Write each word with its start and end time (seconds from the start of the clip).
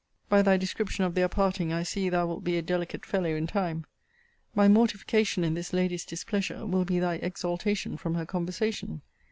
By 0.29 0.41
thy 0.41 0.57
description 0.57 1.03
of 1.05 1.13
their 1.13 1.29
parting, 1.29 1.71
I 1.71 1.83
see 1.83 2.09
thou 2.09 2.25
wilt 2.25 2.43
be 2.43 2.57
a 2.57 2.63
delicate 2.63 3.05
fellow 3.05 3.29
in 3.35 3.45
time. 3.45 3.85
My 4.55 4.67
mortification 4.67 5.43
in 5.43 5.53
this 5.53 5.73
lady's 5.73 6.05
displeasure, 6.05 6.65
will 6.65 6.85
be 6.85 6.97
thy 6.97 7.17
exaltation 7.17 7.97
from 7.97 8.15
her 8.15 8.25
conversation. 8.25 9.03